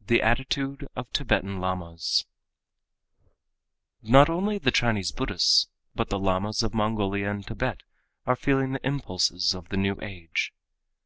[0.00, 0.06] 4.
[0.08, 2.26] The Attitude of Tibetan Lamas
[4.02, 7.80] Not only the Chinese Buddhists, but the Lamas of Mongolia and Tibet
[8.26, 10.52] are feeling the impulses of the new age.